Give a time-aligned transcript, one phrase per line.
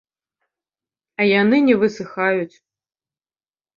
[1.19, 2.55] А яны не высыхаюць.